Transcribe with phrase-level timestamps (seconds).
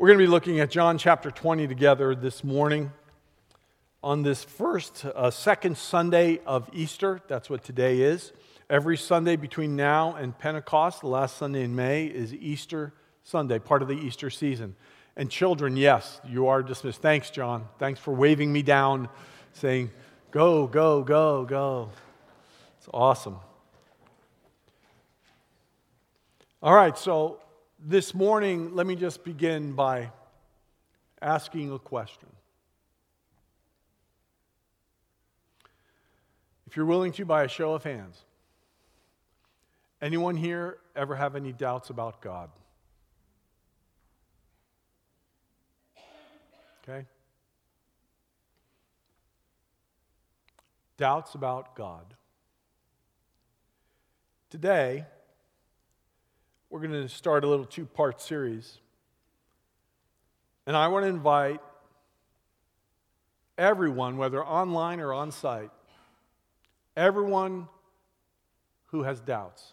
[0.00, 2.90] We're going to be looking at John chapter 20 together this morning
[4.02, 7.20] on this first, uh, second Sunday of Easter.
[7.28, 8.32] That's what today is.
[8.70, 12.94] Every Sunday between now and Pentecost, the last Sunday in May, is Easter
[13.24, 14.74] Sunday, part of the Easter season.
[15.18, 17.02] And children, yes, you are dismissed.
[17.02, 17.68] Thanks, John.
[17.78, 19.06] Thanks for waving me down,
[19.52, 19.90] saying,
[20.30, 21.90] go, go, go, go.
[22.78, 23.36] It's awesome.
[26.62, 27.38] All right, so
[27.82, 30.10] this morning, let me just begin by
[31.22, 32.28] asking a question.
[36.66, 38.22] If you're willing to, by a show of hands,
[40.00, 42.50] anyone here ever have any doubts about God?
[46.82, 47.06] Okay?
[50.96, 52.14] Doubts about God.
[54.50, 55.06] Today,
[56.70, 58.78] we're going to start a little two part series.
[60.66, 61.60] And I want to invite
[63.58, 65.70] everyone, whether online or on site,
[66.96, 67.68] everyone
[68.86, 69.72] who has doubts,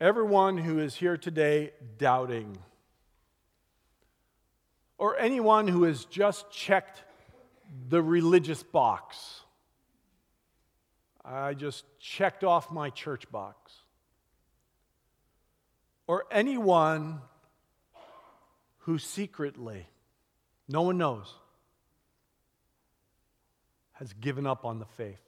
[0.00, 2.56] everyone who is here today doubting,
[4.98, 7.02] or anyone who has just checked
[7.88, 9.40] the religious box.
[11.24, 13.72] I just checked off my church box
[16.06, 17.20] or anyone
[18.78, 19.86] who secretly,
[20.68, 21.32] no one knows,
[23.92, 25.20] has given up on the faith.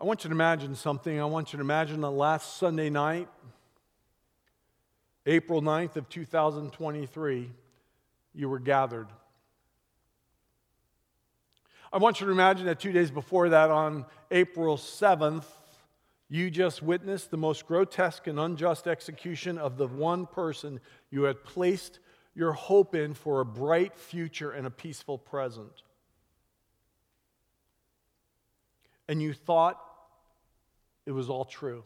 [0.00, 1.18] I want you to imagine something.
[1.18, 3.28] I want you to imagine the last Sunday night,
[5.24, 7.50] April 9th of 2023,
[8.34, 9.08] you were gathered.
[11.96, 15.46] I want you to imagine that two days before that, on April 7th,
[16.28, 20.80] you just witnessed the most grotesque and unjust execution of the one person
[21.10, 22.00] you had placed
[22.34, 25.72] your hope in for a bright future and a peaceful present.
[29.08, 29.80] And you thought
[31.06, 31.82] it was all true.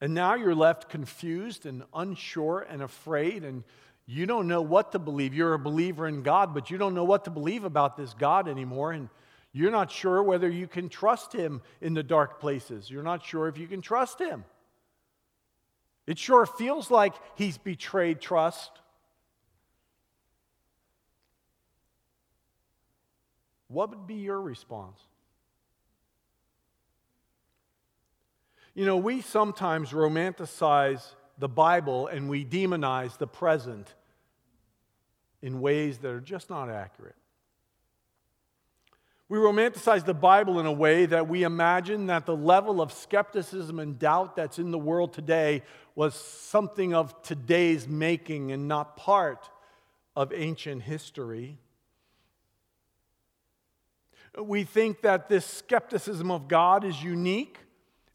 [0.00, 3.64] And now you're left confused and unsure and afraid, and
[4.06, 5.34] you don't know what to believe.
[5.34, 8.48] You're a believer in God, but you don't know what to believe about this God
[8.48, 8.92] anymore.
[8.92, 9.08] And
[9.52, 12.88] you're not sure whether you can trust Him in the dark places.
[12.88, 14.44] You're not sure if you can trust Him.
[16.06, 18.70] It sure feels like He's betrayed trust.
[23.66, 25.00] What would be your response?
[28.74, 31.02] You know, we sometimes romanticize
[31.38, 33.94] the Bible and we demonize the present
[35.42, 37.14] in ways that are just not accurate.
[39.28, 43.80] We romanticize the Bible in a way that we imagine that the level of skepticism
[43.80, 45.62] and doubt that's in the world today
[45.96, 49.50] was something of today's making and not part
[50.14, 51.58] of ancient history.
[54.38, 57.58] We think that this skepticism of God is unique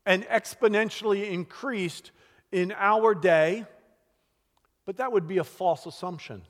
[0.05, 2.11] and exponentially increased
[2.51, 3.65] in our day,
[4.85, 6.41] but that would be a false assumption.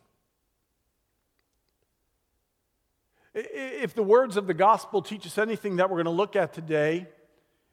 [3.34, 6.54] If the words of the gospel teach us anything that we're going to look at
[6.54, 7.08] today,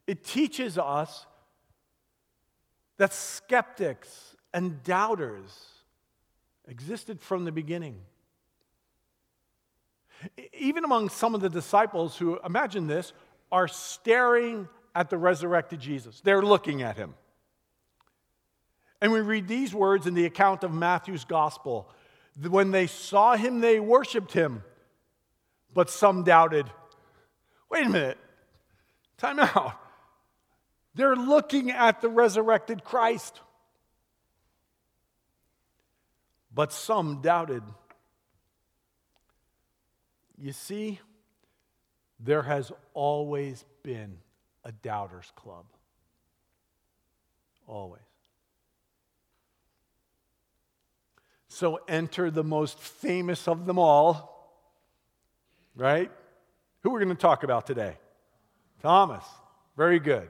[0.07, 1.27] it teaches us
[2.97, 5.51] that skeptics and doubters
[6.67, 7.97] existed from the beginning.
[10.53, 13.13] Even among some of the disciples who, imagine this,
[13.51, 16.21] are staring at the resurrected Jesus.
[16.21, 17.15] They're looking at him.
[19.01, 21.89] And we read these words in the account of Matthew's gospel.
[22.41, 24.63] When they saw him, they worshiped him,
[25.73, 26.67] but some doubted.
[27.71, 28.19] Wait a minute,
[29.19, 29.75] time out.
[30.95, 33.41] They're looking at the resurrected Christ,
[36.53, 37.63] but some doubted.
[40.37, 41.01] You see,
[42.19, 44.19] there has always been
[44.65, 45.67] a doubters club.
[47.67, 48.08] Always.
[51.59, 54.49] So enter the most famous of them all,
[55.75, 56.09] right?
[56.83, 57.97] Who we're going to talk about today?
[58.81, 59.25] Thomas.
[59.77, 60.29] Very good.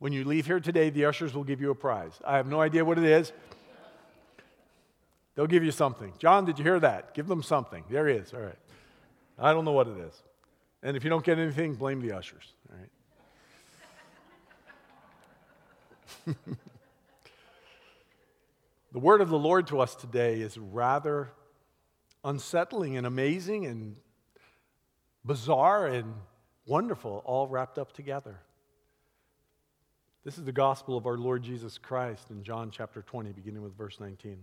[0.00, 2.10] When you leave here today, the ushers will give you a prize.
[2.26, 3.30] I have no idea what it is.
[5.36, 6.12] They'll give you something.
[6.18, 7.14] John, did you hear that?
[7.14, 7.84] Give them something.
[7.88, 8.34] There he is.
[8.34, 8.58] All right.
[9.38, 10.22] I don't know what it is.
[10.82, 12.52] And if you don't get anything, blame the ushers.
[16.26, 16.56] All right.
[18.92, 21.30] The word of the Lord to us today is rather
[22.22, 23.96] unsettling and amazing and
[25.24, 26.12] bizarre and
[26.66, 28.38] wonderful, all wrapped up together.
[30.24, 33.74] This is the gospel of our Lord Jesus Christ in John chapter 20, beginning with
[33.74, 34.36] verse 19.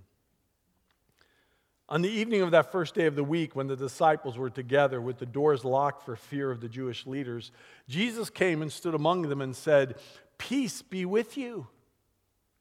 [1.87, 4.99] On the evening of that first day of the week, when the disciples were together
[4.99, 7.51] with the doors locked for fear of the Jewish leaders,
[7.87, 9.99] Jesus came and stood among them and said,
[10.39, 11.67] Peace be with you.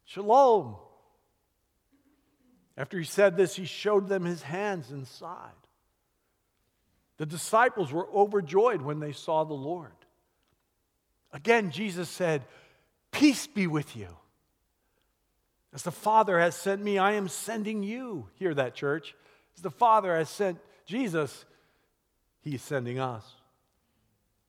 [0.04, 0.76] Shalom.
[2.78, 5.50] After he said this, he showed them his hands and side.
[7.16, 9.90] The disciples were overjoyed when they saw the Lord.
[11.32, 12.44] Again, Jesus said,
[13.10, 14.06] Peace be with you.
[15.74, 18.28] As the Father has sent me, I am sending you.
[18.34, 19.16] Hear that, church.
[19.56, 21.44] As the Father has sent Jesus,
[22.42, 23.24] He is sending us.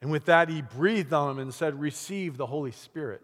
[0.02, 3.24] And with that, He breathed on them and said, Receive the Holy Spirit.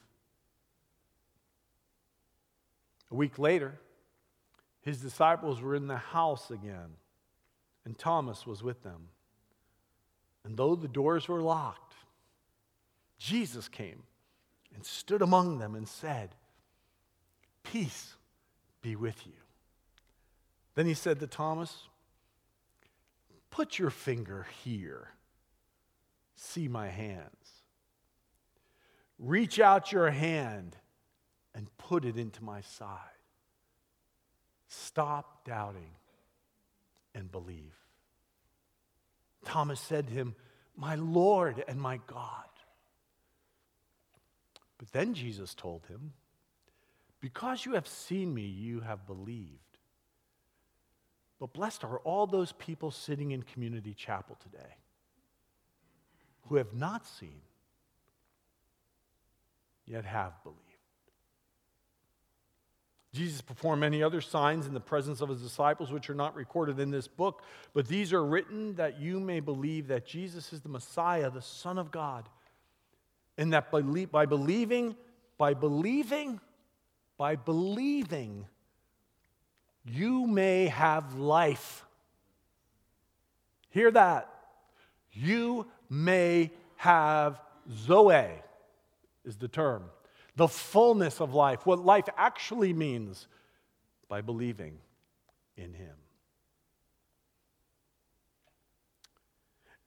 [3.11, 3.79] A week later,
[4.81, 6.95] his disciples were in the house again,
[7.85, 9.09] and Thomas was with them.
[10.43, 11.93] And though the doors were locked,
[13.19, 14.03] Jesus came
[14.73, 16.29] and stood among them and said,
[17.63, 18.15] Peace
[18.81, 19.33] be with you.
[20.73, 21.87] Then he said to Thomas,
[23.51, 25.09] Put your finger here.
[26.35, 27.27] See my hands.
[29.19, 30.80] Reach out your hand and
[31.91, 33.19] put it into my side.
[34.69, 35.91] Stop doubting
[37.13, 37.75] and believe.
[39.43, 40.33] Thomas said to him,
[40.77, 42.47] My Lord and my God.
[44.77, 46.13] But then Jesus told him,
[47.19, 49.59] Because you have seen me, you have believed.
[51.41, 54.75] But blessed are all those people sitting in community chapel today
[56.47, 57.41] who have not seen,
[59.85, 60.70] yet have believed.
[63.13, 66.79] Jesus performed many other signs in the presence of his disciples, which are not recorded
[66.79, 67.43] in this book,
[67.73, 71.77] but these are written that you may believe that Jesus is the Messiah, the Son
[71.77, 72.29] of God,
[73.37, 73.81] and that by
[74.25, 74.95] believing,
[75.37, 76.39] by believing,
[77.17, 78.47] by believing,
[79.83, 81.85] you may have life.
[83.71, 84.29] Hear that.
[85.11, 88.41] You may have Zoe,
[89.25, 89.83] is the term
[90.35, 93.27] the fullness of life, what life actually means,
[94.07, 94.77] by believing
[95.55, 95.95] in Him.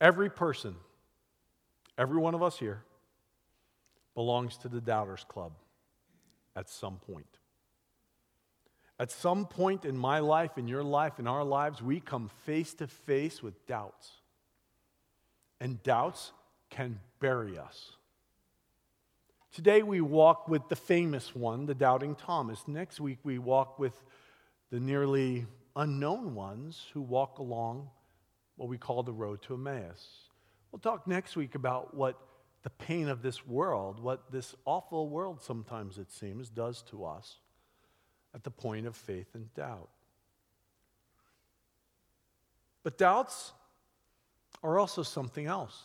[0.01, 0.77] Every person,
[1.97, 2.83] every one of us here,
[4.15, 5.53] belongs to the Doubters Club
[6.57, 7.27] at some point.
[8.99, 12.75] At some point in my life, in your life, in our lives, we come face
[12.75, 14.11] to face with doubts.
[15.61, 16.33] And doubts
[16.71, 17.93] can bury us.
[19.55, 22.67] Today we walk with the famous one, the doubting Thomas.
[22.67, 24.03] Next week we walk with
[24.73, 25.47] the nearly
[25.77, 27.89] unknown ones who walk along
[28.57, 30.09] what we call the road to Emmaus.
[30.73, 32.19] We'll talk next week about what
[32.65, 37.37] the pain of this world, what this awful world sometimes it seems does to us
[38.35, 39.89] at the point of faith and doubt.
[42.83, 43.53] But doubts
[44.65, 45.81] are also something else.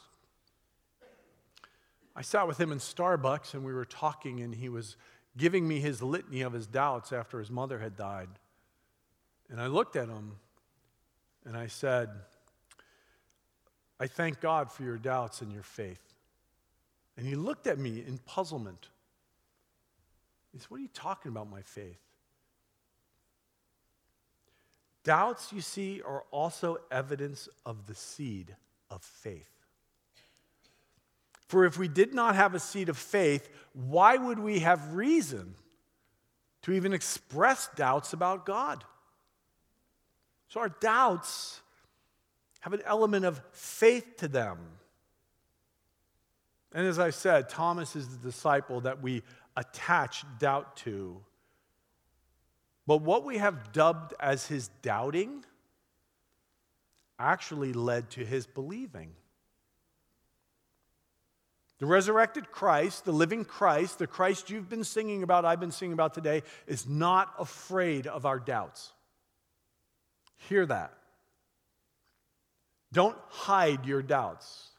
[2.20, 4.98] I sat with him in Starbucks and we were talking, and he was
[5.38, 8.28] giving me his litany of his doubts after his mother had died.
[9.50, 10.34] And I looked at him
[11.46, 12.10] and I said,
[14.02, 16.02] I thank God for your doubts and your faith.
[17.16, 18.90] And he looked at me in puzzlement.
[20.52, 22.02] He said, What are you talking about, my faith?
[25.06, 28.58] Doubts, you see, are also evidence of the seed
[28.90, 29.59] of faith.
[31.50, 35.56] For if we did not have a seed of faith, why would we have reason
[36.62, 38.84] to even express doubts about God?
[40.50, 41.62] So our doubts
[42.60, 44.60] have an element of faith to them.
[46.72, 49.24] And as I said, Thomas is the disciple that we
[49.58, 51.20] attach doubt to.
[52.86, 55.44] But what we have dubbed as his doubting
[57.18, 59.14] actually led to his believing.
[61.80, 65.94] The resurrected Christ, the living Christ, the Christ you've been singing about, I've been singing
[65.94, 68.92] about today, is not afraid of our doubts.
[70.50, 70.94] Hear that.
[72.92, 74.70] Don't hide your doubts.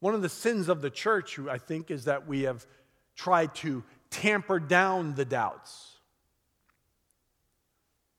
[0.00, 2.66] One of the sins of the church, I think, is that we have
[3.14, 5.96] tried to tamper down the doubts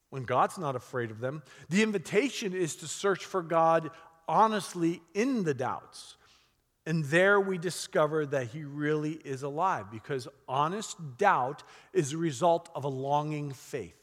[0.10, 1.44] when God's not afraid of them.
[1.70, 3.92] The invitation is to search for God
[4.28, 6.16] honestly in the doubts.
[6.88, 12.70] And there we discover that he really is alive because honest doubt is a result
[12.74, 13.94] of a longing faith.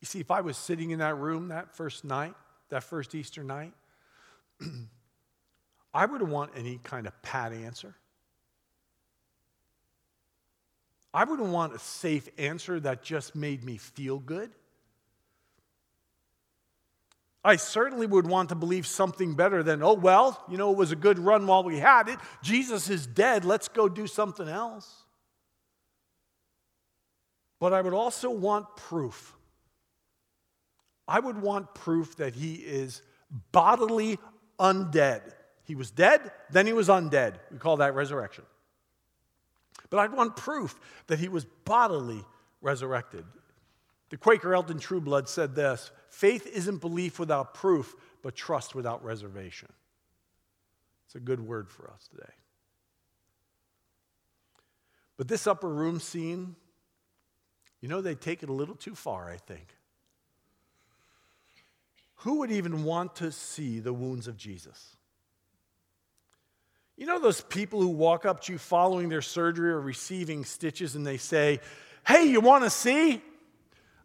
[0.00, 2.34] You see, if I was sitting in that room that first night,
[2.70, 3.74] that first Easter night,
[5.94, 7.94] I wouldn't want any kind of pat answer.
[11.12, 14.52] I wouldn't want a safe answer that just made me feel good.
[17.44, 20.92] I certainly would want to believe something better than, oh, well, you know, it was
[20.92, 22.18] a good run while we had it.
[22.42, 23.44] Jesus is dead.
[23.44, 25.02] Let's go do something else.
[27.58, 29.34] But I would also want proof.
[31.08, 33.02] I would want proof that he is
[33.50, 34.18] bodily
[34.58, 35.22] undead.
[35.64, 37.34] He was dead, then he was undead.
[37.50, 38.44] We call that resurrection.
[39.90, 42.24] But I'd want proof that he was bodily
[42.60, 43.24] resurrected.
[44.10, 49.72] The Quaker Elton Trueblood said this faith isn't belief without proof, but trust without reservation.
[51.06, 52.32] It's a good word for us today.
[55.16, 56.54] But this upper room scene,
[57.80, 59.66] you know, they take it a little too far, I think.
[62.16, 64.96] Who would even want to see the wounds of Jesus?
[66.96, 70.94] You know those people who walk up to you following their surgery or receiving stitches
[70.94, 71.60] and they say,
[72.06, 73.22] Hey, you want to see?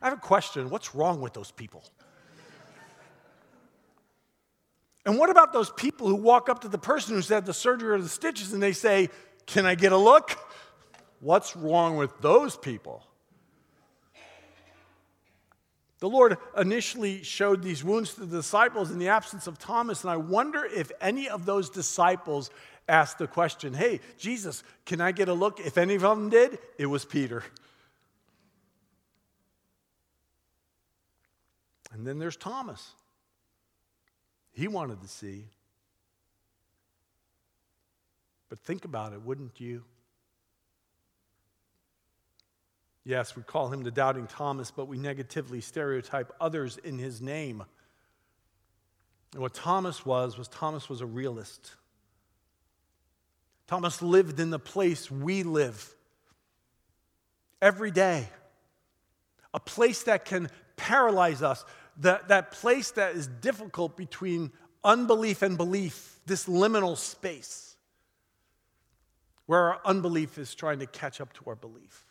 [0.01, 0.69] I have a question.
[0.69, 1.83] What's wrong with those people?
[5.07, 7.91] And what about those people who walk up to the person who's had the surgery
[7.91, 9.09] or the stitches and they say,
[9.45, 10.37] Can I get a look?
[11.21, 13.01] What's wrong with those people?
[15.99, 20.11] The Lord initially showed these wounds to the disciples in the absence of Thomas, and
[20.11, 22.49] I wonder if any of those disciples
[22.89, 25.61] asked the question, Hey, Jesus, can I get a look?
[25.61, 27.45] If any of them did, it was Peter.
[31.93, 32.91] And then there's Thomas.
[34.57, 35.45] He wanted to see.
[38.49, 39.83] But think about it, wouldn't you?
[43.03, 47.63] Yes, we call him the doubting Thomas, but we negatively stereotype others in his name.
[49.33, 51.75] And what Thomas was, was Thomas was a realist.
[53.67, 55.93] Thomas lived in the place we live
[57.61, 58.27] every day,
[59.53, 61.63] a place that can paralyze us,
[61.99, 64.51] that, that place that is difficult between
[64.83, 67.75] unbelief and belief, this liminal space
[69.45, 72.05] where our unbelief is trying to catch up to our belief.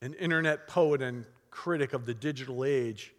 [0.00, 3.12] An internet poet and critic of the digital age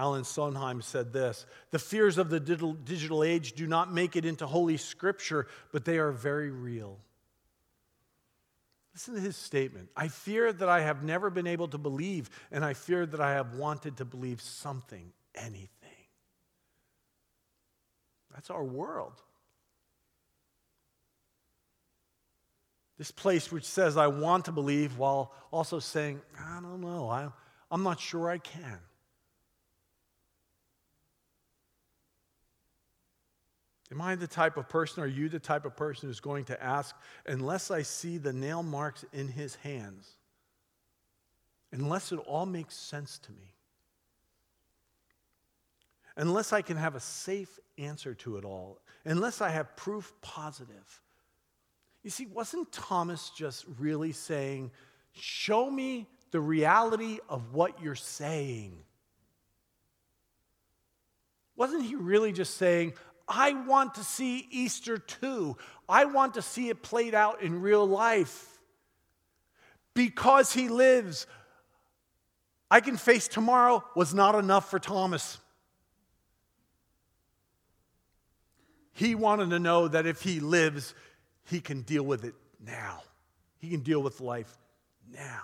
[0.00, 4.46] Alan Sondheim said this The fears of the digital age do not make it into
[4.46, 6.98] Holy Scripture, but they are very real.
[8.94, 9.88] Listen to his statement.
[9.96, 13.32] I fear that I have never been able to believe, and I fear that I
[13.32, 15.68] have wanted to believe something, anything.
[18.34, 19.22] That's our world.
[22.98, 27.28] This place which says, I want to believe, while also saying, I don't know, I,
[27.70, 28.78] I'm not sure I can.
[33.92, 36.62] Am I the type of person, are you the type of person who's going to
[36.62, 36.94] ask,
[37.26, 40.08] unless I see the nail marks in his hands,
[41.72, 43.54] unless it all makes sense to me,
[46.16, 51.00] unless I can have a safe answer to it all, unless I have proof positive?
[52.04, 54.70] You see, wasn't Thomas just really saying,
[55.12, 58.78] Show me the reality of what you're saying?
[61.56, 62.94] Wasn't he really just saying,
[63.30, 65.56] I want to see Easter too.
[65.88, 68.58] I want to see it played out in real life.
[69.94, 71.28] Because he lives,
[72.68, 75.38] I can face tomorrow was not enough for Thomas.
[78.92, 80.94] He wanted to know that if he lives,
[81.44, 82.34] he can deal with it
[82.64, 83.02] now.
[83.58, 84.58] He can deal with life
[85.08, 85.42] now.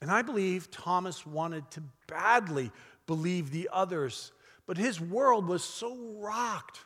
[0.00, 2.72] And I believe Thomas wanted to badly
[3.06, 4.32] believe the others
[4.66, 6.80] but his world was so rocked.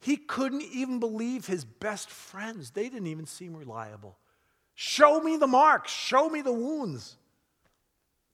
[0.00, 2.70] He couldn't even believe his best friends.
[2.70, 4.18] They didn't even seem reliable.
[4.74, 7.16] Show me the marks, show me the wounds.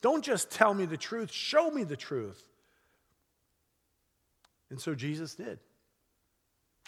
[0.01, 2.43] Don't just tell me the truth, show me the truth.
[4.71, 5.59] And so Jesus did.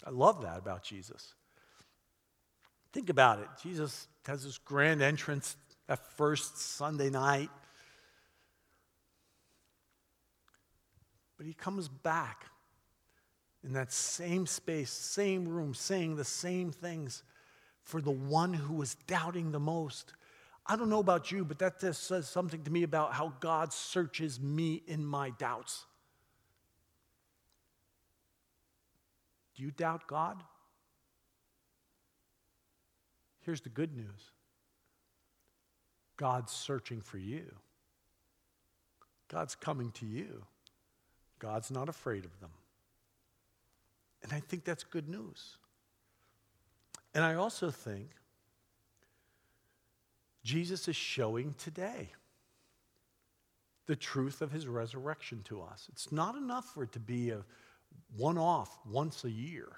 [0.05, 1.35] I love that about Jesus.
[2.93, 3.49] Think about it.
[3.63, 7.51] Jesus has this grand entrance that first Sunday night.
[11.43, 12.47] But he comes back
[13.65, 17.25] in that same space, same room, saying the same things
[17.83, 20.13] for the one who was doubting the most.
[20.65, 23.73] I don't know about you, but that just says something to me about how God
[23.73, 25.85] searches me in my doubts.
[29.57, 30.45] Do you doubt God?
[33.41, 34.31] Here's the good news
[36.17, 37.53] God's searching for you,
[39.27, 40.45] God's coming to you.
[41.43, 42.51] God's not afraid of them.
[44.23, 45.57] And I think that's good news.
[47.15, 48.11] And I also think
[50.45, 52.11] Jesus is showing today
[53.87, 55.89] the truth of his resurrection to us.
[55.93, 57.41] It's not enough for it to be a
[58.17, 59.69] one off once a year.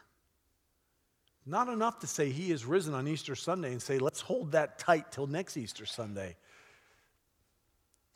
[1.47, 4.79] Not enough to say he is risen on Easter Sunday and say, let's hold that
[4.79, 6.37] tight till next Easter Sunday.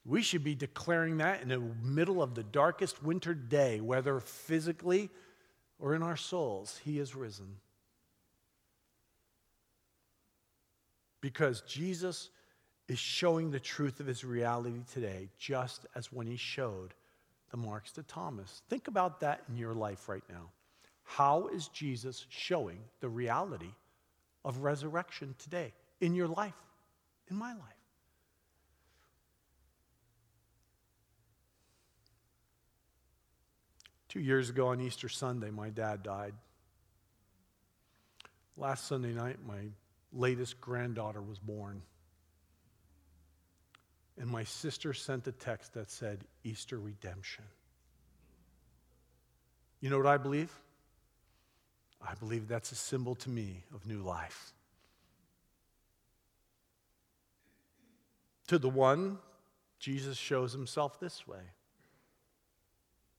[0.09, 5.11] We should be declaring that in the middle of the darkest winter day, whether physically
[5.79, 7.57] or in our souls, he is risen.
[11.21, 12.31] Because Jesus
[12.89, 16.95] is showing the truth of his reality today, just as when he showed
[17.51, 18.63] the marks to Thomas.
[18.71, 20.49] Think about that in your life right now.
[21.03, 23.75] How is Jesus showing the reality
[24.43, 26.55] of resurrection today in your life,
[27.31, 27.78] in my life?
[34.09, 36.35] Two years ago on Easter Sunday, my dad died.
[38.57, 39.69] Last Sunday night, my
[40.13, 41.83] latest granddaughter was born.
[44.19, 47.45] And my sister sent a text that said, Easter redemption.
[49.81, 50.51] You know what I believe?
[52.01, 54.53] I believe that's a symbol to me of new life.
[58.49, 59.19] To the one,
[59.79, 61.43] Jesus shows himself this way.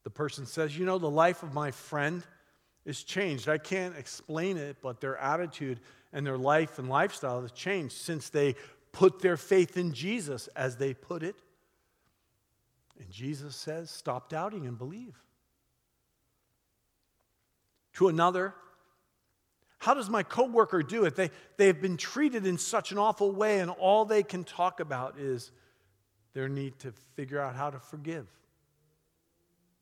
[0.03, 2.23] The person says, You know, the life of my friend
[2.85, 3.49] is changed.
[3.49, 5.79] I can't explain it, but their attitude
[6.13, 8.55] and their life and lifestyle has changed since they
[8.91, 11.35] put their faith in Jesus, as they put it.
[12.99, 15.21] And Jesus says, Stop doubting and believe.
[17.93, 18.53] To another,
[19.79, 21.15] how does my coworker do it?
[21.15, 24.79] They, they have been treated in such an awful way, and all they can talk
[24.79, 25.51] about is
[26.33, 28.27] their need to figure out how to forgive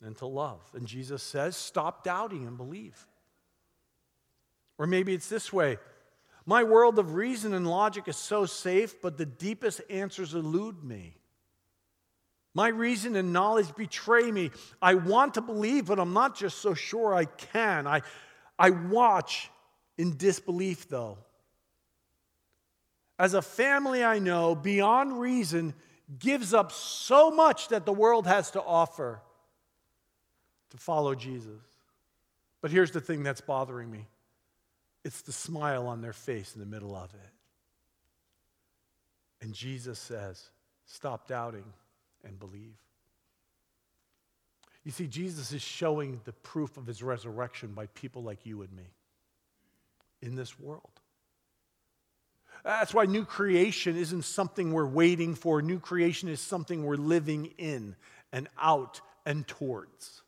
[0.04, 0.62] and to love.
[0.74, 3.08] And Jesus says, Stop doubting and believe.
[4.78, 5.78] Or maybe it's this way
[6.46, 11.18] my world of reason and logic is so safe, but the deepest answers elude me.
[12.54, 14.52] My reason and knowledge betray me.
[14.82, 17.86] I want to believe, but I'm not just so sure I can.
[17.86, 18.02] I,
[18.58, 19.52] I watch
[19.98, 21.18] in disbelief, though.
[23.20, 25.74] As a family I know, beyond reason,
[26.18, 29.22] gives up so much that the world has to offer
[30.72, 31.62] to follow Jesus.
[32.62, 34.08] But here's the thing that's bothering me
[35.04, 37.34] it's the smile on their face in the middle of it.
[39.42, 40.50] And Jesus says,
[40.86, 41.66] Stop doubting
[42.24, 42.76] and believe.
[44.84, 48.72] You see, Jesus is showing the proof of his resurrection by people like you and
[48.72, 48.88] me
[50.22, 50.90] in this world.
[52.64, 55.62] That's why new creation isn't something we're waiting for.
[55.62, 57.96] New creation is something we're living in
[58.32, 60.22] and out and towards.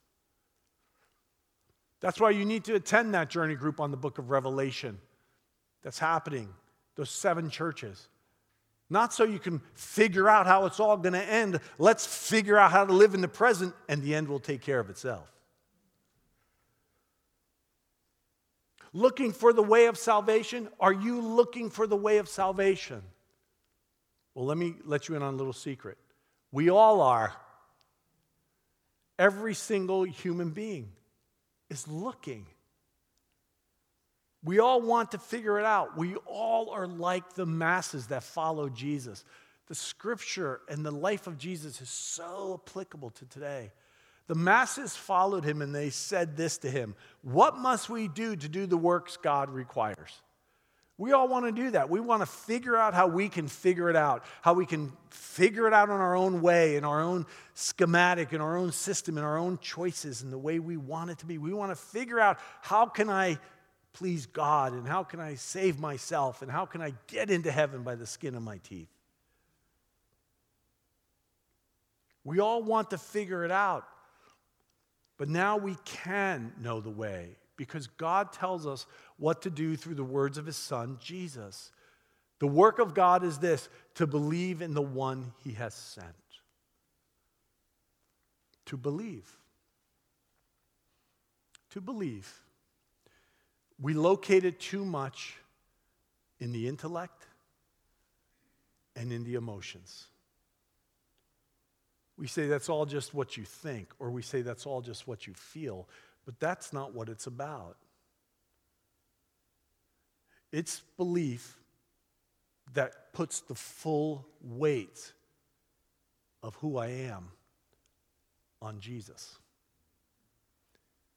[2.02, 5.00] That's why you need to attend that journey group on the book of Revelation
[5.84, 6.50] that's happening,
[6.96, 8.08] those seven churches.
[8.90, 11.60] Not so you can figure out how it's all going to end.
[11.78, 14.80] Let's figure out how to live in the present, and the end will take care
[14.80, 15.32] of itself.
[18.92, 20.70] Looking for the way of salvation?
[20.80, 23.04] Are you looking for the way of salvation?
[24.34, 25.98] Well, let me let you in on a little secret.
[26.52, 27.34] We all are.
[29.20, 30.94] Every single human being
[31.70, 32.46] is looking.
[34.44, 35.98] We all want to figure it out.
[35.98, 39.26] We all are like the masses that follow Jesus.
[39.68, 43.72] The scripture and the life of Jesus is so applicable to today.
[44.28, 48.48] The masses followed him and they said this to him What must we do to
[48.48, 50.22] do the works God requires?
[51.00, 51.90] We all want to do that.
[51.90, 55.66] We want to figure out how we can figure it out, how we can figure
[55.66, 59.24] it out in our own way, in our own schematic, in our own system, in
[59.24, 61.38] our own choices, in the way we want it to be.
[61.38, 63.40] We want to figure out how can I
[63.94, 67.84] please God and how can I save myself and how can I get into heaven
[67.84, 68.90] by the skin of my teeth.
[72.26, 73.88] We all want to figure it out.
[75.18, 78.86] But now we can know the way because God tells us
[79.20, 81.72] what to do through the words of his son, Jesus.
[82.40, 86.08] The work of God is this to believe in the one he has sent.
[88.66, 89.40] To believe.
[91.72, 92.32] to believe,
[93.80, 95.38] we locate it too much
[96.40, 97.28] in the intellect
[98.96, 100.06] and in the emotions.
[102.18, 105.28] We say that's all just what you think, or we say that's all just what
[105.28, 105.88] you feel,
[106.26, 107.78] but that's not what it's about.
[110.52, 111.58] It's belief
[112.74, 115.14] that puts the full weight
[116.42, 117.32] of who I am
[118.62, 119.38] on Jesus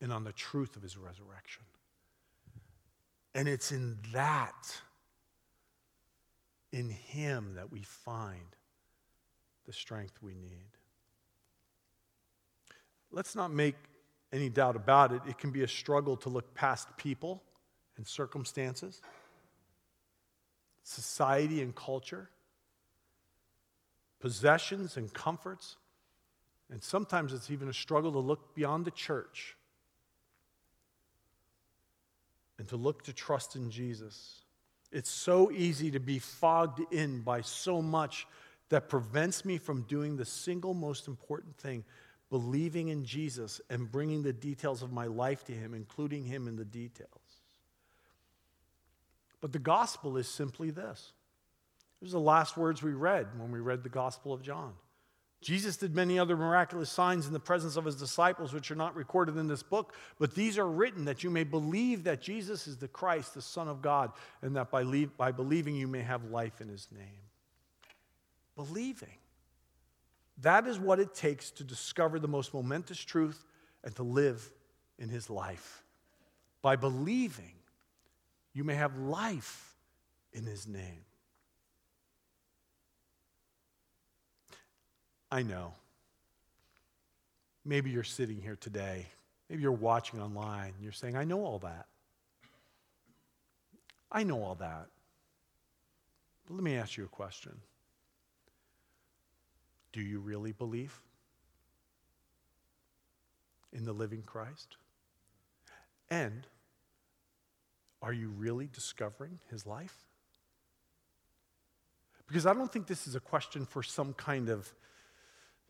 [0.01, 1.63] and on the truth of his resurrection.
[3.35, 4.81] And it's in that,
[6.73, 8.57] in him, that we find
[9.67, 10.77] the strength we need.
[13.11, 13.77] Let's not make
[14.33, 15.23] any doubt about it.
[15.29, 17.43] It can be a struggle to look past people
[17.97, 19.01] and circumstances,
[20.83, 22.29] society and culture,
[24.21, 25.77] possessions and comforts.
[26.71, 29.57] And sometimes it's even a struggle to look beyond the church
[32.59, 34.43] and to look to trust in Jesus.
[34.91, 38.27] It's so easy to be fogged in by so much
[38.69, 41.85] that prevents me from doing the single most important thing
[42.31, 46.57] believing in Jesus and bringing the details of my life to Him, including Him in
[46.57, 47.22] the details.
[49.43, 51.13] But the gospel is simply this.
[52.01, 54.73] These are the last words we read when we read the Gospel of John.
[55.41, 58.95] Jesus did many other miraculous signs in the presence of his disciples, which are not
[58.95, 62.77] recorded in this book, but these are written that you may believe that Jesus is
[62.77, 64.85] the Christ, the Son of God, and that by,
[65.17, 67.23] by believing you may have life in his name.
[68.55, 69.19] Believing.
[70.39, 73.45] That is what it takes to discover the most momentous truth
[73.83, 74.49] and to live
[74.99, 75.83] in his life.
[76.63, 77.55] By believing,
[78.55, 79.75] you may have life
[80.33, 81.05] in his name.
[85.31, 85.73] I know.
[87.65, 89.07] Maybe you're sitting here today.
[89.49, 90.75] Maybe you're watching online.
[90.81, 91.87] You're saying, I know all that.
[94.11, 94.89] I know all that.
[96.47, 97.53] But let me ask you a question
[99.93, 101.01] Do you really believe
[103.73, 104.77] in the living Christ?
[106.11, 106.47] And
[108.03, 109.97] are you really discovering his life?
[112.27, 114.73] Because I don't think this is a question for some kind of,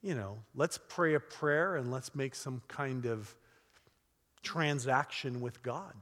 [0.01, 3.35] you know, let's pray a prayer and let's make some kind of
[4.43, 5.95] transaction with God.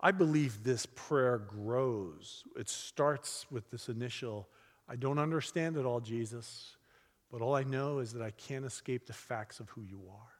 [0.00, 2.44] I believe this prayer grows.
[2.56, 4.48] It starts with this initial,
[4.88, 6.76] I don't understand it all, Jesus,
[7.30, 10.39] but all I know is that I can't escape the facts of who you are.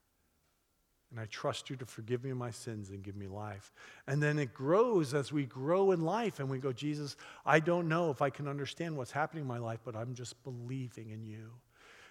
[1.10, 3.72] And I trust you to forgive me my sins and give me life.
[4.06, 7.88] And then it grows as we grow in life and we go, Jesus, I don't
[7.88, 11.24] know if I can understand what's happening in my life, but I'm just believing in
[11.24, 11.50] you.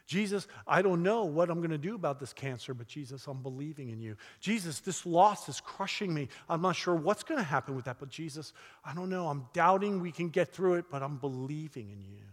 [0.05, 3.43] Jesus, I don't know what I'm going to do about this cancer, but Jesus, I'm
[3.43, 4.17] believing in you.
[4.39, 6.27] Jesus, this loss is crushing me.
[6.49, 8.51] I'm not sure what's going to happen with that, but Jesus,
[8.83, 9.27] I don't know.
[9.27, 12.25] I'm doubting we can get through it, but I'm believing in you.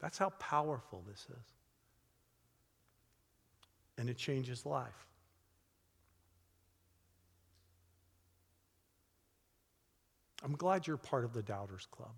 [0.00, 1.57] That's how powerful this is
[3.98, 5.06] and it changes life.
[10.42, 12.12] I'm glad you're part of the Doubters Club.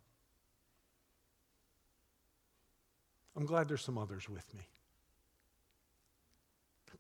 [3.37, 4.69] I'm glad there's some others with me.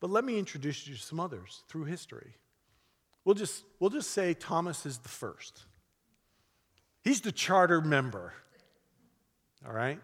[0.01, 2.35] But let me introduce you to some others through history.
[3.25, 5.67] We'll just, we'll just say Thomas is the first.
[7.03, 8.33] He's the charter member.
[9.67, 10.01] All right?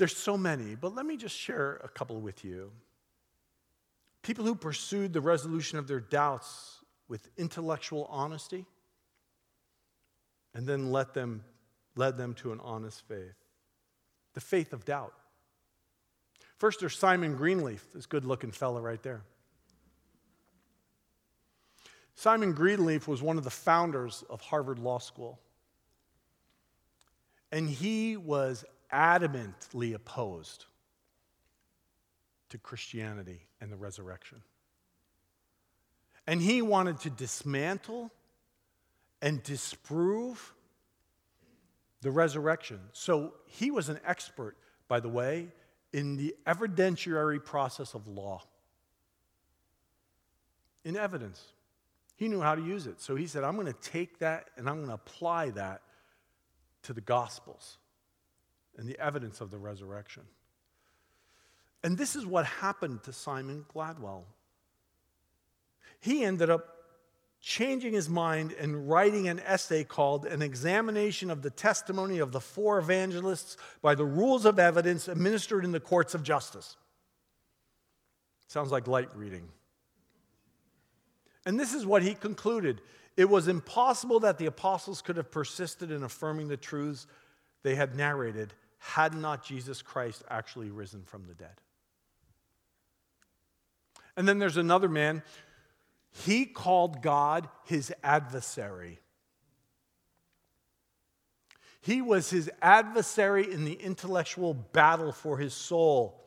[0.00, 2.72] There's so many, but let me just share a couple with you.
[4.22, 8.64] People who pursued the resolution of their doubts with intellectual honesty
[10.54, 11.44] and then let them,
[11.96, 13.34] led them to an honest faith.
[14.32, 15.12] The faith of doubt.
[16.56, 19.20] First, there's Simon Greenleaf, this good looking fella right there.
[22.14, 25.38] Simon Greenleaf was one of the founders of Harvard Law School.
[27.52, 30.66] And he was adamantly opposed
[32.50, 34.42] to Christianity and the resurrection.
[36.26, 38.10] And he wanted to dismantle
[39.22, 40.54] and disprove
[42.02, 42.80] the resurrection.
[42.92, 44.56] So he was an expert,
[44.88, 45.48] by the way,
[45.92, 48.42] in the evidentiary process of law.
[50.84, 51.42] In evidence.
[52.16, 53.00] He knew how to use it.
[53.00, 55.82] So he said, I'm going to take that and I'm going to apply that
[56.82, 57.78] to the Gospels
[58.76, 60.22] and the evidence of the resurrection.
[61.82, 64.24] And this is what happened to Simon Gladwell.
[66.00, 66.76] He ended up
[67.40, 72.40] changing his mind and writing an essay called An Examination of the Testimony of the
[72.40, 76.76] Four Evangelists by the Rules of Evidence Administered in the Courts of Justice.
[78.46, 79.48] Sounds like light reading.
[81.46, 82.82] And this is what he concluded
[83.16, 87.06] it was impossible that the apostles could have persisted in affirming the truths
[87.62, 91.60] they had narrated had not Jesus Christ actually risen from the dead.
[94.16, 95.22] And then there's another man.
[96.10, 98.98] He called God his adversary.
[101.82, 106.20] He was his adversary in the intellectual battle for his soul.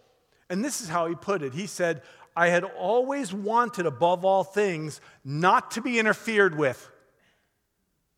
[0.50, 1.54] And this is how he put it.
[1.54, 2.02] He said,
[2.36, 6.90] I had always wanted, above all things, not to be interfered with.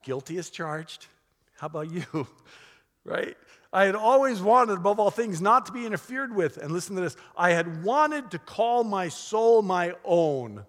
[0.04, 1.08] Guilty as charged.
[1.58, 2.28] How about you?
[3.04, 3.38] right?
[3.72, 6.58] I had always wanted, above all things, not to be interfered with.
[6.58, 10.66] And listen to this I had wanted to call my soul my own.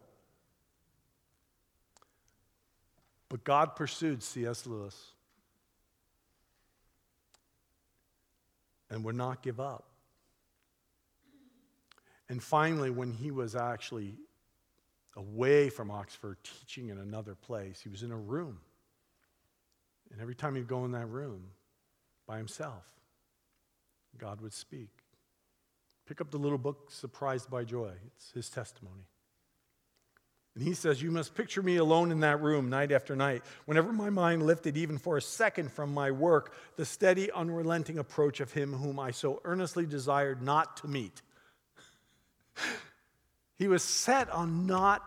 [3.29, 4.66] But God pursued C.S.
[4.66, 5.12] Lewis
[8.90, 9.85] and would not give up.
[12.29, 14.14] And finally, when he was actually
[15.16, 18.59] away from Oxford teaching in another place, he was in a room.
[20.12, 21.45] And every time he'd go in that room
[22.27, 22.85] by himself,
[24.19, 24.88] God would speak.
[26.07, 27.92] Pick up the little book, Surprised by Joy.
[28.14, 29.07] It's his testimony.
[30.55, 33.42] And he says, You must picture me alone in that room night after night.
[33.66, 38.40] Whenever my mind lifted even for a second from my work, the steady, unrelenting approach
[38.40, 41.21] of him whom I so earnestly desired not to meet.
[43.59, 45.03] he was set on not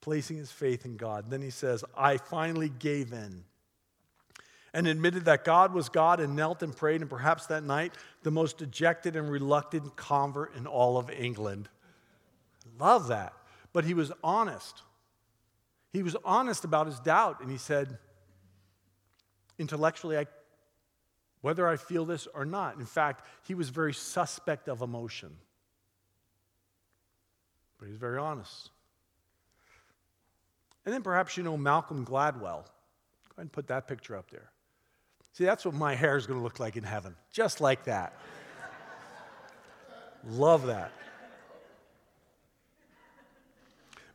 [0.00, 1.30] placing his faith in God.
[1.30, 3.42] Then he says, I finally gave in
[4.74, 8.32] and admitted that God was God and knelt and prayed, and perhaps that night, the
[8.32, 11.68] most dejected and reluctant convert in all of England.
[12.78, 13.32] Love that.
[13.72, 14.82] But he was honest.
[15.92, 17.98] He was honest about his doubt, and he said,
[19.60, 20.26] intellectually, I,
[21.40, 22.76] whether I feel this or not.
[22.76, 25.36] In fact, he was very suspect of emotion.
[27.78, 28.70] But he's very honest.
[30.84, 32.64] And then perhaps you know Malcolm Gladwell.
[32.64, 34.50] Go ahead and put that picture up there.
[35.34, 38.16] See, that's what my hair is going to look like in heaven, just like that.
[40.28, 40.92] Love that.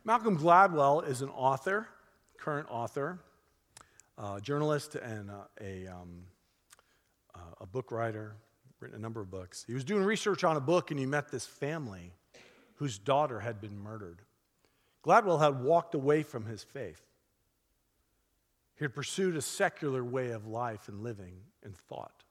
[0.06, 1.90] Malcolm Gladwell is an author,
[2.38, 3.20] current author,
[4.18, 6.24] uh, journalist, and uh, a, um,
[7.36, 8.38] uh, a book writer,
[8.80, 9.66] written a number of books.
[9.68, 12.14] He was doing research on a book and he met this family
[12.76, 14.22] whose daughter had been murdered.
[15.06, 17.09] Gladwell had walked away from his faith.
[18.80, 22.24] He had pursued a secular way of life and living and thought.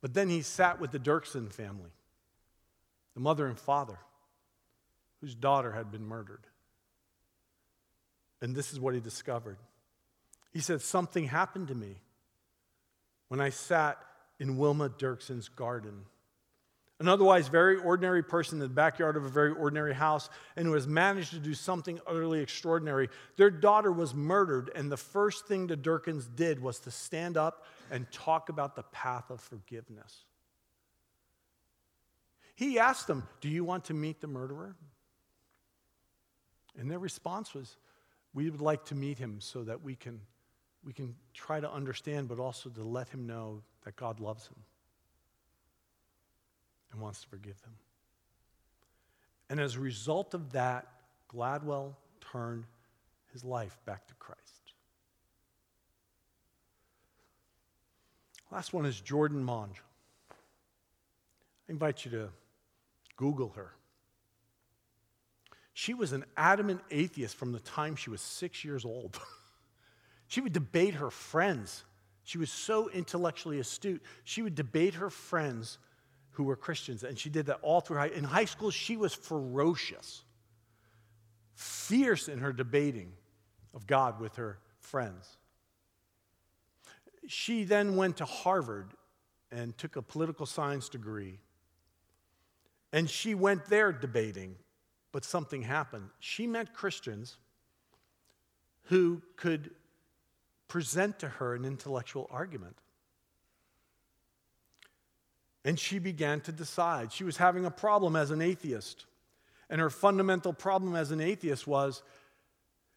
[0.00, 1.90] But then he sat with the Derksen family,
[3.12, 3.98] the mother and father,
[5.20, 6.46] whose daughter had been murdered.
[8.40, 9.58] And this is what he discovered.
[10.50, 11.96] He said, Something happened to me
[13.28, 13.98] when I sat
[14.40, 16.06] in Wilma Derksen's garden
[17.00, 20.72] an otherwise very ordinary person in the backyard of a very ordinary house and who
[20.72, 23.08] has managed to do something utterly extraordinary.
[23.36, 27.64] Their daughter was murdered, and the first thing the Derksens did was to stand up
[27.90, 30.24] and talk about the path of forgiveness.
[32.56, 34.74] He asked them, Do you want to meet the murderer?
[36.76, 37.76] And their response was,
[38.34, 40.20] We would like to meet him so that we can,
[40.84, 44.56] we can try to understand, but also to let him know that God loves him
[46.98, 47.74] and wants to forgive them.
[49.48, 50.88] And as a result of that,
[51.32, 52.64] Gladwell turned
[53.32, 54.42] his life back to Christ.
[58.50, 59.80] Last one is Jordan Monge.
[61.68, 62.30] I invite you to
[63.16, 63.70] Google her.
[65.72, 69.20] She was an adamant atheist from the time she was six years old.
[70.26, 71.84] she would debate her friends.
[72.24, 74.02] She was so intellectually astute.
[74.24, 75.78] She would debate her friends
[76.38, 78.06] who were Christians, and she did that all through high.
[78.06, 80.22] In high school, she was ferocious,
[81.56, 83.12] fierce in her debating
[83.74, 85.36] of God with her friends.
[87.26, 88.92] She then went to Harvard
[89.50, 91.40] and took a political science degree.
[92.92, 94.54] And she went there debating,
[95.10, 96.08] but something happened.
[96.20, 97.36] She met Christians
[98.84, 99.72] who could
[100.68, 102.76] present to her an intellectual argument.
[105.64, 107.12] And she began to decide.
[107.12, 109.06] She was having a problem as an atheist.
[109.70, 112.02] And her fundamental problem as an atheist was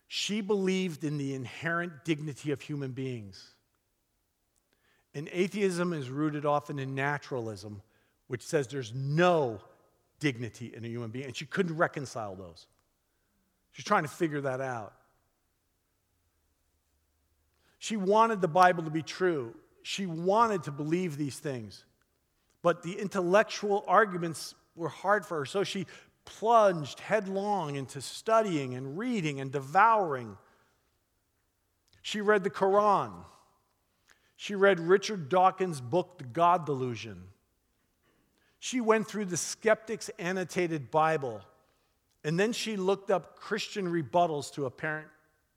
[0.08, 3.56] she believed in the inherent dignity of human beings.
[5.14, 7.82] And atheism is rooted often in naturalism,
[8.28, 9.60] which says there's no
[10.20, 11.26] dignity in a human being.
[11.26, 12.68] And she couldn't reconcile those.
[13.72, 14.94] She's trying to figure that out.
[17.80, 19.56] She wanted the Bible to be true.
[19.82, 21.84] She wanted to believe these things.
[22.62, 25.46] But the intellectual arguments were hard for her.
[25.46, 25.88] So she
[26.26, 30.38] plunged headlong into studying and reading and devouring.
[32.02, 33.12] She read the Quran.
[34.36, 37.24] She read Richard Dawkins' book, The God Delusion.
[38.60, 41.42] She went through the Skeptic's Annotated Bible,
[42.24, 45.08] and then she looked up Christian rebuttals to apparent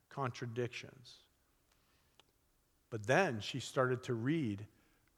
[0.09, 1.15] contradictions.
[2.91, 4.67] But then she started to read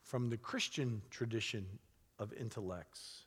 [0.07, 1.67] from the Christian tradition
[2.19, 3.25] of intellects.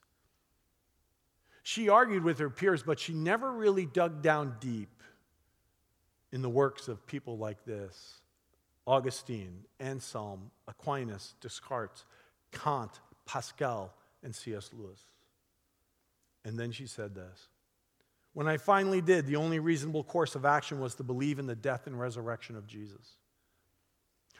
[1.61, 4.89] She argued with her peers, but she never really dug down deep
[6.31, 8.21] in the works of people like this
[8.87, 12.05] Augustine, Anselm, Aquinas, Descartes,
[12.51, 14.71] Kant, Pascal, and C.S.
[14.73, 15.01] Lewis.
[16.45, 17.49] And then she said this
[18.33, 21.55] When I finally did, the only reasonable course of action was to believe in the
[21.55, 23.17] death and resurrection of Jesus.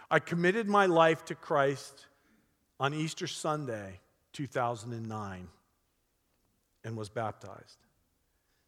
[0.10, 2.08] I committed my life to Christ
[2.80, 4.00] on Easter Sunday,
[4.34, 5.48] 2009,
[6.84, 7.78] and was baptized.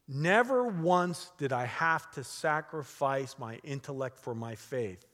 [0.06, 5.06] Never once did I have to sacrifice my intellect for my faith.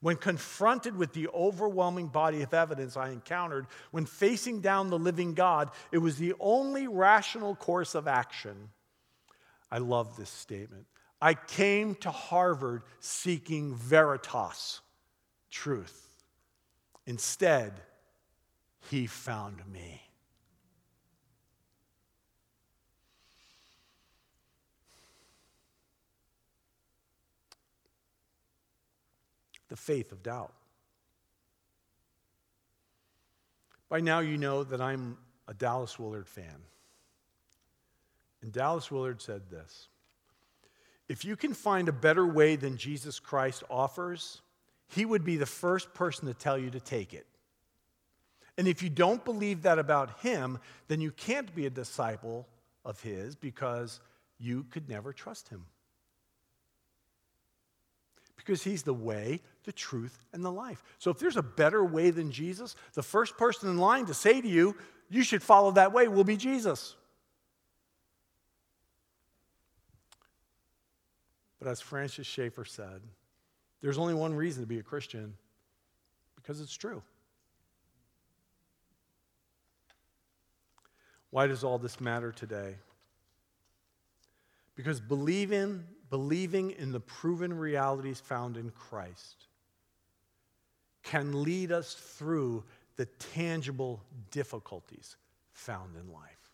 [0.00, 5.34] When confronted with the overwhelming body of evidence I encountered when facing down the living
[5.34, 8.70] God, it was the only rational course of action.
[9.70, 10.86] I love this statement.
[11.20, 14.80] I came to Harvard seeking veritas,
[15.50, 16.06] truth.
[17.06, 17.72] Instead,
[18.88, 20.02] he found me.
[29.68, 30.52] The faith of doubt.
[33.88, 36.64] By now, you know that I'm a Dallas Willard fan.
[38.42, 39.88] And Dallas Willard said this
[41.08, 44.42] If you can find a better way than Jesus Christ offers,
[44.88, 47.26] he would be the first person to tell you to take it.
[48.58, 50.58] And if you don't believe that about him,
[50.88, 52.46] then you can't be a disciple
[52.84, 54.00] of his because
[54.38, 55.66] you could never trust him.
[58.36, 60.82] Because he's the way, the truth, and the life.
[60.98, 64.40] So if there's a better way than Jesus, the first person in line to say
[64.40, 64.76] to you,
[65.10, 66.96] you should follow that way will be Jesus.
[71.58, 73.02] But as Francis Schaeffer said,
[73.82, 75.34] there's only one reason to be a Christian
[76.36, 77.02] because it's true.
[81.30, 82.76] Why does all this matter today?
[84.74, 89.46] Because believing, believing in the proven realities found in Christ
[91.02, 92.64] can lead us through
[92.96, 95.16] the tangible difficulties
[95.52, 96.52] found in life.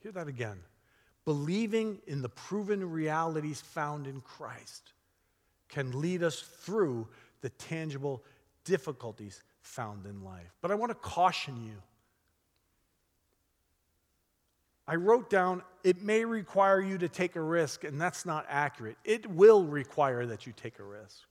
[0.00, 0.58] Hear that again.
[1.24, 4.92] Believing in the proven realities found in Christ
[5.68, 7.06] can lead us through
[7.42, 8.22] the tangible
[8.64, 10.54] difficulties found in life.
[10.60, 11.76] But I want to caution you
[14.90, 18.96] I wrote down, it may require you to take a risk, and that's not accurate.
[19.04, 21.22] It will require that you take a risk.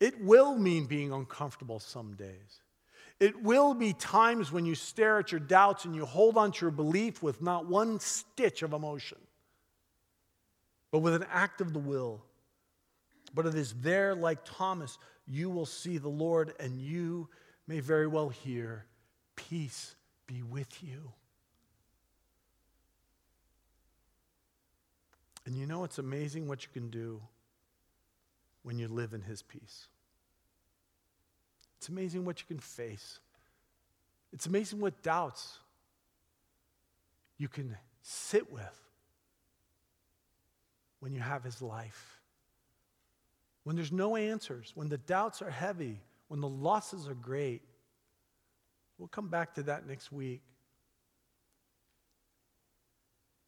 [0.00, 2.62] It will mean being uncomfortable some days.
[3.20, 6.64] It will be times when you stare at your doubts and you hold on to
[6.64, 9.18] your belief with not one stitch of emotion,
[10.90, 12.22] but with an act of the will.
[13.34, 17.28] But it is there, like Thomas, you will see the Lord and you
[17.66, 18.86] may very well hear,
[19.36, 21.12] Peace be with you.
[25.46, 27.20] And you know, it's amazing what you can do
[28.62, 29.88] when you live in His peace.
[31.78, 33.18] It's amazing what you can face.
[34.32, 35.58] It's amazing what doubts
[37.36, 38.80] you can sit with
[41.00, 42.20] when you have His life.
[43.64, 47.62] When there's no answers, when the doubts are heavy, when the losses are great.
[48.98, 50.42] We'll come back to that next week.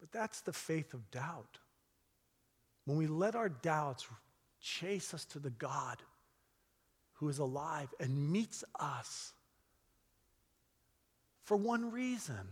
[0.00, 1.59] But that's the faith of doubt.
[2.87, 4.07] When we let our doubts
[4.61, 5.99] chase us to the God
[7.14, 9.32] who is alive and meets us
[11.43, 12.49] for one reason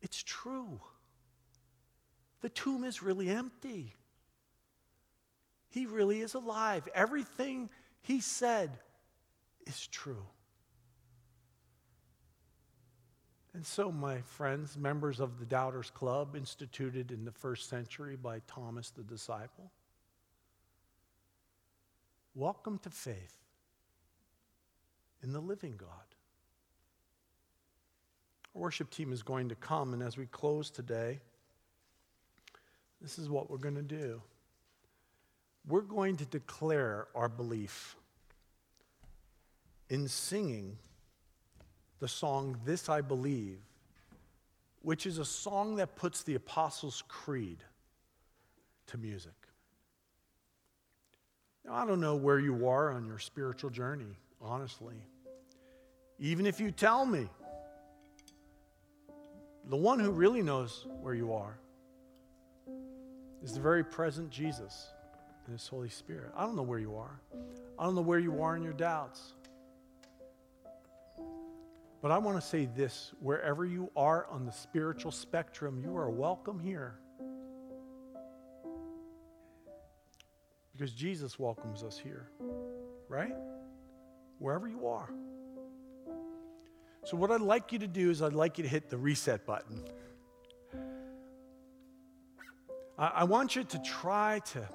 [0.00, 0.80] it's true.
[2.40, 3.94] The tomb is really empty.
[5.70, 6.88] He really is alive.
[6.94, 7.68] Everything
[8.02, 8.78] he said
[9.66, 10.24] is true.
[13.58, 18.40] And so, my friends, members of the Doubters Club, instituted in the first century by
[18.46, 19.72] Thomas the disciple,
[22.36, 23.34] welcome to faith
[25.24, 25.88] in the living God.
[28.54, 31.18] Our worship team is going to come, and as we close today,
[33.02, 34.22] this is what we're going to do.
[35.66, 37.96] We're going to declare our belief
[39.90, 40.78] in singing
[42.00, 43.58] the song This I Believe,
[44.82, 47.58] which is a song that puts the Apostles' Creed
[48.86, 49.32] to music.
[51.64, 54.94] Now, I don't know where you are on your spiritual journey, honestly.
[56.18, 57.28] Even if you tell me,
[59.68, 61.58] the one who really knows where you are
[63.42, 64.88] is the very present Jesus
[65.44, 66.32] and His Holy Spirit.
[66.36, 67.20] I don't know where you are.
[67.78, 69.34] I don't know where you are in your doubts.
[72.00, 76.10] But I want to say this wherever you are on the spiritual spectrum, you are
[76.10, 76.98] welcome here.
[80.72, 82.30] Because Jesus welcomes us here,
[83.08, 83.34] right?
[84.38, 85.10] Wherever you are.
[87.04, 89.44] So, what I'd like you to do is, I'd like you to hit the reset
[89.44, 89.82] button.
[92.96, 94.68] I, want you to try to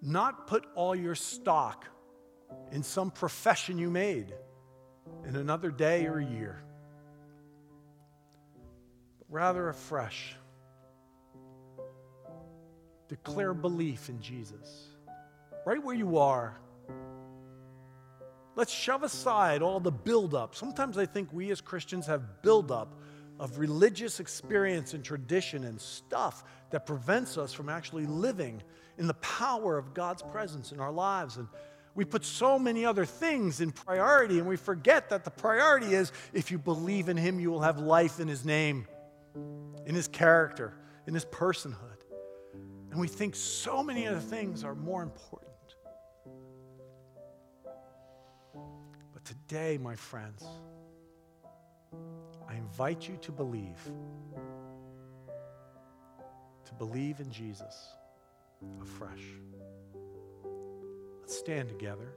[0.00, 1.84] not put all your stock
[2.72, 4.32] in some profession you made
[5.26, 6.62] in another day or year,
[9.18, 10.36] but rather afresh.
[13.08, 14.88] Declare belief in Jesus
[15.66, 16.56] right where you are.
[18.54, 20.54] Let's shove aside all the buildup.
[20.54, 22.94] Sometimes I think we as Christians have buildup
[23.38, 28.62] of religious experience and tradition and stuff that prevents us from actually living
[28.96, 31.36] in the power of God's presence in our lives.
[31.36, 31.48] And
[31.96, 36.12] we put so many other things in priority, and we forget that the priority is
[36.34, 38.86] if you believe in Him, you will have life in His name,
[39.86, 40.74] in His character,
[41.06, 42.02] in His personhood.
[42.90, 45.50] And we think so many other things are more important.
[49.14, 50.44] But today, my friends,
[52.46, 53.80] I invite you to believe.
[56.66, 57.88] To believe in Jesus
[58.82, 59.22] afresh.
[61.26, 62.12] Let's stand together.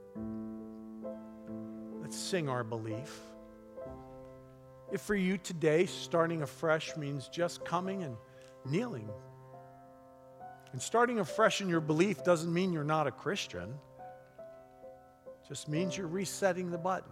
[2.00, 3.18] Let's sing our belief.
[4.92, 8.16] If for you today, starting afresh means just coming and
[8.64, 9.10] kneeling,
[10.70, 13.74] and starting afresh in your belief doesn't mean you're not a Christian,
[15.26, 17.10] it just means you're resetting the button.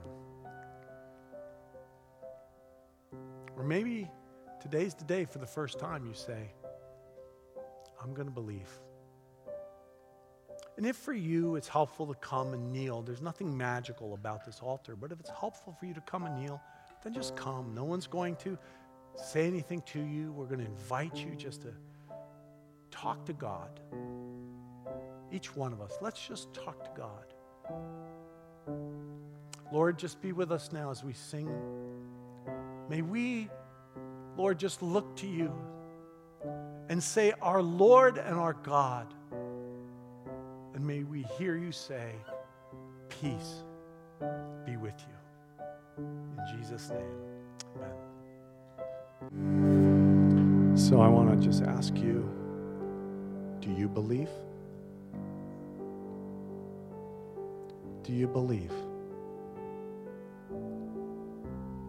[3.57, 4.09] Or maybe
[4.62, 6.53] today's the day for the first time you say,
[8.01, 8.68] I'm going to believe.
[10.79, 14.61] And if for you it's helpful to come and kneel, there's nothing magical about this
[14.61, 16.62] altar, but if it's helpful for you to come and kneel,
[17.03, 17.74] then just come.
[17.74, 18.57] No one's going to
[19.16, 20.31] say anything to you.
[20.31, 21.74] We're going to invite you just to
[22.93, 23.81] talk to God.
[25.33, 27.35] Each one of us, let's just talk to God.
[29.72, 31.51] Lord, just be with us now as we sing.
[32.89, 33.49] May we,
[34.37, 35.53] Lord, just look to you
[36.89, 39.12] and say, Our Lord and our God.
[40.79, 42.12] And may we hear you say,
[43.09, 43.64] Peace
[44.64, 46.05] be with you.
[46.05, 47.18] In Jesus' name,
[49.33, 50.76] amen.
[50.76, 52.31] So I want to just ask you
[53.59, 54.29] do you believe?
[58.05, 58.72] Do you believe?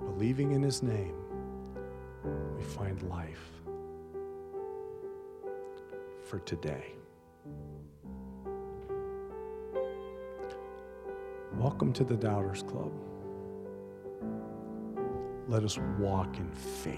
[0.04, 1.14] Believing in his name,
[2.58, 3.52] we find life
[6.24, 6.99] for today.
[11.60, 12.90] Welcome to the Doubters Club.
[15.50, 16.96] Let us walk in faith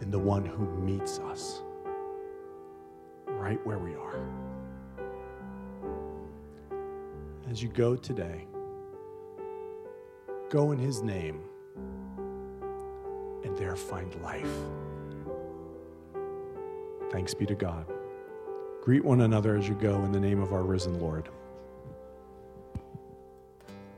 [0.00, 1.62] in the one who meets us
[3.26, 4.20] right where we are.
[7.50, 8.46] As you go today,
[10.48, 11.40] go in his name
[13.42, 14.54] and there find life.
[17.10, 17.92] Thanks be to God.
[18.80, 21.28] Greet one another as you go in the name of our risen Lord.